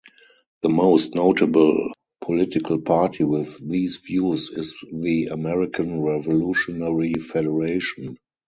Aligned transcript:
The 0.63 0.69
most 0.69 1.13
notable 1.13 1.93
political 2.21 2.81
party 2.81 3.23
with 3.23 3.55
these 3.61 3.97
views 3.97 4.49
is 4.49 4.81
the 4.91 5.29
Armenian 5.29 6.01
Revolutionary 6.01 7.13
Federation. 7.13 8.17